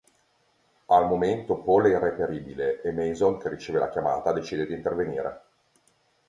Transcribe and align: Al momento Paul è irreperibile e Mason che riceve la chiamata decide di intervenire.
Al 0.87 1.05
momento 1.05 1.59
Paul 1.61 1.83
è 1.83 1.89
irreperibile 1.89 2.81
e 2.81 2.91
Mason 2.91 3.37
che 3.37 3.49
riceve 3.49 3.77
la 3.77 3.89
chiamata 3.89 4.31
decide 4.33 4.65
di 4.65 4.73
intervenire. 4.73 5.41